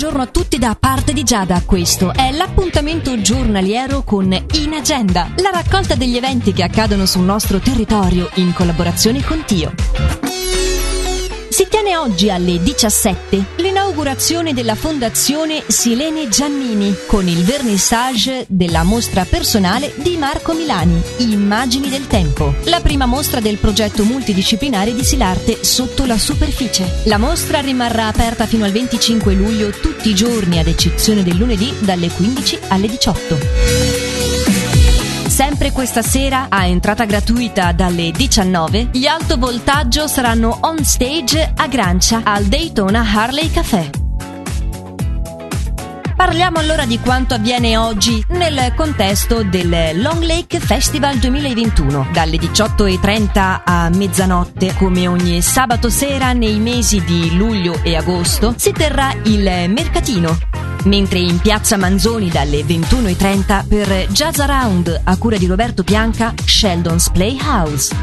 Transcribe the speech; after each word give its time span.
buongiorno 0.00 0.22
a 0.22 0.30
tutti 0.30 0.58
da 0.58 0.76
parte 0.78 1.12
di 1.12 1.24
Giada. 1.24 1.60
Questo 1.66 2.12
è 2.12 2.30
l'appuntamento 2.30 3.20
giornaliero 3.20 4.04
con 4.04 4.32
In 4.32 4.72
Agenda, 4.72 5.32
la 5.38 5.50
raccolta 5.50 5.96
degli 5.96 6.16
eventi 6.16 6.52
che 6.52 6.62
accadono 6.62 7.04
sul 7.04 7.24
nostro 7.24 7.58
territorio 7.58 8.30
in 8.34 8.52
collaborazione 8.52 9.24
con 9.24 9.42
Tio. 9.44 10.37
Si 11.88 11.94
tiene 11.94 12.06
oggi 12.06 12.28
alle 12.30 12.62
17 12.62 13.44
l'inaugurazione 13.56 14.52
della 14.52 14.74
Fondazione 14.74 15.62
Silene 15.68 16.28
Giannini 16.28 16.94
con 17.06 17.26
il 17.26 17.42
vernissage 17.44 18.44
della 18.46 18.82
mostra 18.82 19.24
personale 19.24 19.94
di 19.96 20.18
Marco 20.18 20.52
Milani, 20.52 21.00
Immagini 21.20 21.88
del 21.88 22.06
Tempo, 22.06 22.56
la 22.64 22.80
prima 22.80 23.06
mostra 23.06 23.40
del 23.40 23.56
progetto 23.56 24.04
multidisciplinare 24.04 24.92
di 24.92 25.02
Silarte 25.02 25.64
sotto 25.64 26.04
la 26.04 26.18
superficie. 26.18 27.04
La 27.04 27.16
mostra 27.16 27.60
rimarrà 27.60 28.08
aperta 28.08 28.44
fino 28.44 28.66
al 28.66 28.72
25 28.72 29.32
luglio 29.32 29.70
tutti 29.70 30.10
i 30.10 30.14
giorni 30.14 30.58
ad 30.58 30.66
eccezione 30.66 31.22
del 31.22 31.36
lunedì 31.36 31.74
dalle 31.78 32.10
15 32.10 32.58
alle 32.68 32.88
18. 32.88 33.87
Sempre 35.58 35.74
questa 35.74 36.02
sera, 36.02 36.46
a 36.50 36.66
entrata 36.66 37.04
gratuita 37.04 37.72
dalle 37.72 38.12
19, 38.12 38.90
gli 38.92 39.06
alto 39.06 39.38
voltaggio 39.38 40.06
saranno 40.06 40.56
on 40.60 40.84
stage 40.84 41.52
a 41.56 41.66
Grancia 41.66 42.20
al 42.22 42.44
Daytona 42.44 43.00
Harley 43.00 43.50
Café. 43.50 43.90
Parliamo 46.14 46.58
allora 46.60 46.86
di 46.86 47.00
quanto 47.00 47.34
avviene 47.34 47.76
oggi 47.76 48.24
nel 48.28 48.72
contesto 48.76 49.42
del 49.42 50.00
Long 50.00 50.22
Lake 50.22 50.60
Festival 50.60 51.16
2021. 51.16 52.10
Dalle 52.12 52.36
18.30 52.36 53.60
a 53.64 53.88
mezzanotte, 53.88 54.74
come 54.74 55.08
ogni 55.08 55.42
sabato 55.42 55.90
sera 55.90 56.32
nei 56.34 56.60
mesi 56.60 57.02
di 57.02 57.36
luglio 57.36 57.80
e 57.82 57.96
agosto, 57.96 58.54
si 58.56 58.70
terrà 58.70 59.12
il 59.24 59.42
mercatino 59.70 60.38
mentre 60.88 61.18
in 61.18 61.38
piazza 61.38 61.76
Manzoni 61.76 62.28
dalle 62.28 62.62
21.30 62.62 63.68
per 63.68 64.06
Jazz 64.08 64.38
Around 64.38 65.02
a 65.04 65.16
cura 65.18 65.36
di 65.36 65.46
Roberto 65.46 65.84
Pianca, 65.84 66.32
Sheldon's 66.44 67.10
Playhouse. 67.10 67.94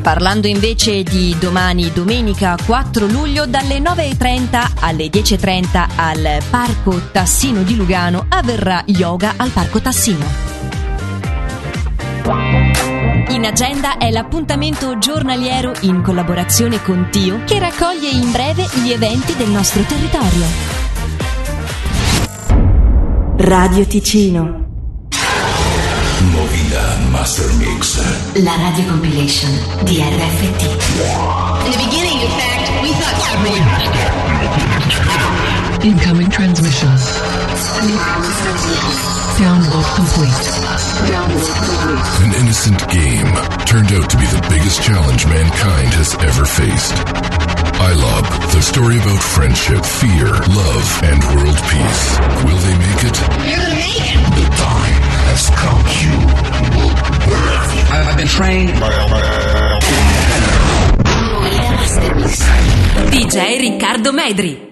Parlando 0.00 0.46
invece 0.46 1.02
di 1.02 1.36
domani, 1.38 1.92
domenica 1.92 2.56
4 2.64 3.06
luglio, 3.06 3.46
dalle 3.46 3.78
9.30 3.78 4.70
alle 4.80 5.06
10.30 5.08 5.88
al 5.96 6.42
Parco 6.48 7.00
Tassino 7.12 7.62
di 7.62 7.76
Lugano 7.76 8.24
avverrà 8.28 8.82
yoga 8.86 9.34
al 9.36 9.50
Parco 9.50 9.80
Tassino. 9.80 10.48
In 13.28 13.44
agenda 13.44 13.98
è 13.98 14.10
l'appuntamento 14.10 14.98
giornaliero 14.98 15.72
in 15.82 16.02
collaborazione 16.02 16.82
con 16.82 17.08
Tio 17.10 17.42
che 17.44 17.58
raccoglie 17.58 18.08
in 18.08 18.30
breve 18.32 18.66
gli 18.82 18.90
eventi 18.90 19.36
del 19.36 19.50
nostro 19.50 19.82
territorio. 19.82 20.79
Radio 23.42 23.86
Ticino. 23.86 24.68
Movida 26.30 26.98
Master 27.10 27.50
Mix. 27.54 27.98
La 28.42 28.54
radio 28.56 28.84
compilation 28.84 29.50
di 29.84 29.96
RFT. 29.96 30.62
In 31.64 31.70
the 31.72 31.78
beginning, 31.88 32.20
in 32.20 32.28
fact, 32.36 32.68
we 32.82 32.92
thought 32.92 33.16
Incoming 35.82 36.28
transmission. 36.28 36.88
Download 39.40 39.88
complete. 39.96 40.44
An 42.20 42.34
innocent 42.44 42.76
game 42.90 43.32
turned 43.64 43.90
out 43.96 44.10
to 44.10 44.18
be 44.18 44.26
the 44.26 44.46
biggest 44.50 44.82
challenge 44.82 45.24
mankind 45.24 45.94
has 45.94 46.14
ever 46.16 46.44
faced. 46.44 46.92
iLob, 47.80 48.49
the 48.60 48.66
story 48.66 48.96
about 48.98 49.22
friendship, 49.22 49.82
fear, 49.86 50.28
love, 50.28 50.88
and 51.08 51.18
world 51.32 51.56
peace. 51.72 52.04
Will 52.44 52.60
they 52.66 52.76
make 52.76 53.02
it? 53.08 53.16
You're 53.48 53.56
gonna 53.56 53.74
make 53.74 54.04
it. 54.04 54.20
The 54.36 54.46
time 54.60 55.00
has 55.28 55.44
come. 55.60 55.82
You 56.04 56.16
will 56.76 56.92
burn. 57.24 57.64
I've 57.96 58.16
been 58.18 58.28
trained. 58.28 58.70
DJ 63.10 63.60
Riccardo 63.60 64.12
Medri. 64.12 64.69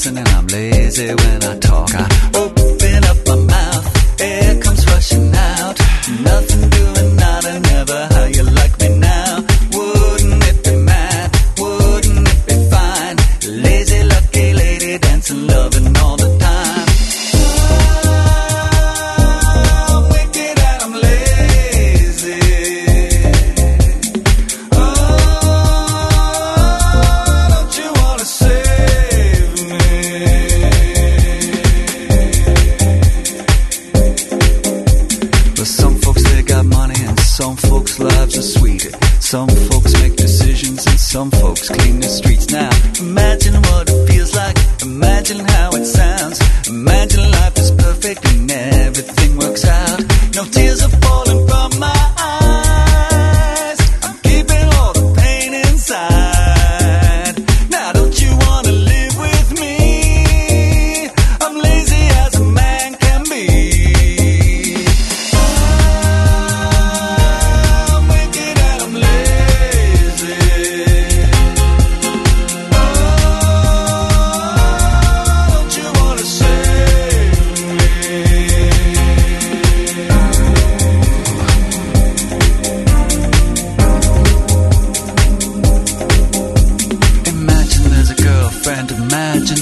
Dancing, 0.00 0.18
and 0.18 0.28
I'm 0.28 0.46
lazy 0.46 1.08
when 1.08 1.44
I 1.44 1.58
talk. 1.58 1.90
I 1.94 2.30
open 2.34 2.59
some 41.20 41.30
folks 41.32 41.68
clean 41.68 42.00
the 42.00 42.08
streets. 42.08 42.50
Now 42.50 42.70
imagine 42.98 43.54
what 43.68 43.90
it 43.90 44.08
feels 44.08 44.34
like. 44.34 44.56
Imagine 44.80 45.40
how 45.54 45.68
it 45.78 45.84
sounds. 45.84 46.38
Imagine 46.66 47.30
life 47.30 47.56
is 47.58 47.70
perfect 47.72 48.24
and 48.32 48.50
everything 48.50 49.36
works 49.36 49.66
out. 49.66 50.00
No 50.34 50.44
tears 50.44 50.80
are 50.82 50.96
falling 51.04 51.29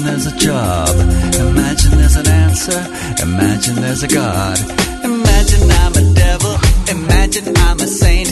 there's 0.08 0.26
a 0.26 0.36
job, 0.38 0.88
imagine 1.34 1.90
there's 1.98 2.16
an 2.16 2.28
answer, 2.28 2.80
imagine 3.22 3.74
there's 3.76 4.02
a 4.02 4.08
God. 4.08 4.58
Imagine 5.04 5.70
I'm 5.82 5.94
a 6.02 6.14
devil, 6.14 6.54
imagine 6.88 7.56
I'm 7.56 7.78
a 7.78 7.86
saint. 7.86 8.30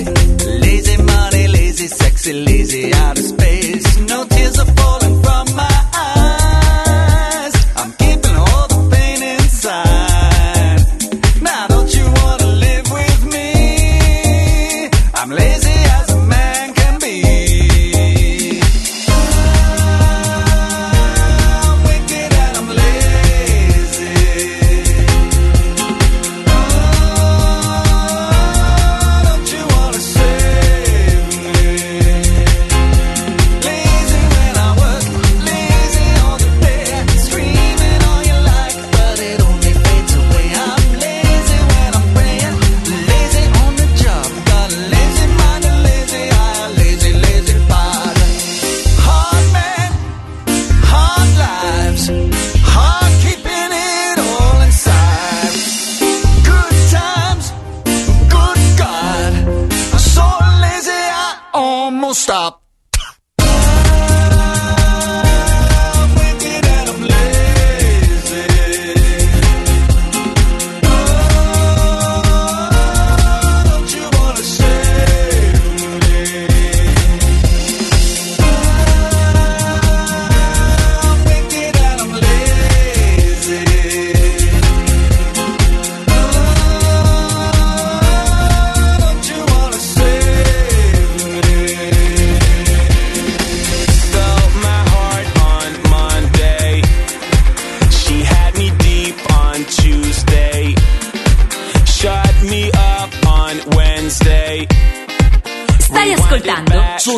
Lazy 0.65 0.97
money, 1.03 1.49
lazy, 1.49 1.89
sexy, 1.89 2.33
lazy 2.33 2.95
out 2.95 3.19
of 3.19 3.25
space. 3.25 3.56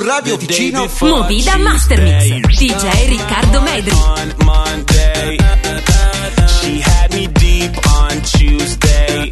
Radio 0.05 0.37
Ticino 0.37 0.87
Movida 1.01 1.57
Mastermix 1.59 2.25
DJ 2.59 3.09
Riccardo 3.11 3.61
Medri 3.61 3.93
on 3.93 4.47
Monday. 4.47 5.39
She 6.61 6.81
had 6.81 7.13
me 7.15 7.27
deep 7.27 7.73
on 7.89 8.21
Tuesday. 8.23 9.31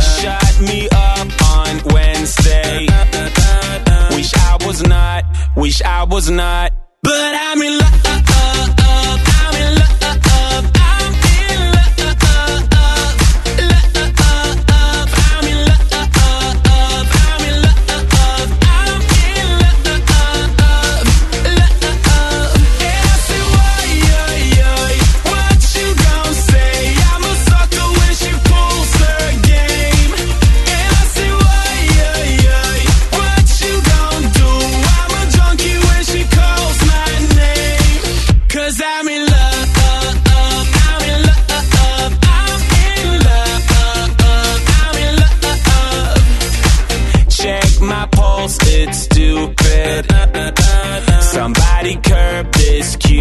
Shut 0.00 0.60
me 0.60 0.88
up 0.90 1.28
on 1.56 1.94
Wednesday. 1.94 2.86
Wish 4.14 4.32
I 4.34 4.56
was 4.66 4.82
not, 4.82 5.24
wish 5.56 5.82
I 5.82 6.04
was 6.04 6.30
not. 6.30 6.72
But 7.02 7.34
I'm 7.34 7.62
in 7.62 7.78
love. 7.78 8.29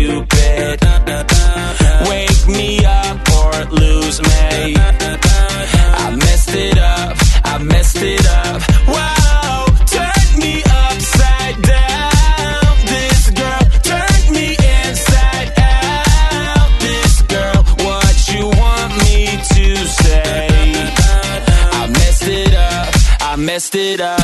This 0.10 0.28
cupid. 0.30 0.82
Wake 2.08 2.48
me 2.48 2.86
up 2.86 3.18
or 3.40 3.66
lose 3.72 4.22
me. 4.22 4.76
I 6.02 6.16
messed 6.16 6.56
it 6.56 6.78
up, 6.78 7.18
I 7.46 7.58
messed 7.64 8.02
it 8.02 8.26
up. 8.28 8.62
Wow, 8.88 9.66
turn 9.86 10.40
me 10.40 10.64
upside 10.64 11.62
down. 11.62 12.76
This 12.86 13.30
girl 13.32 13.62
me 14.34 14.48
inside 14.52 15.54
out. 15.58 16.70
This 16.80 17.22
girl, 17.24 17.64
what 17.86 18.16
you 18.34 18.46
want 18.48 18.92
me 19.04 19.26
to 19.54 19.88
say? 19.88 20.48
I 21.72 21.88
messed 21.88 22.28
it 22.28 22.54
up, 22.54 22.96
I 23.22 23.36
messed 23.38 23.76
it 23.76 24.02
up. 24.02 24.19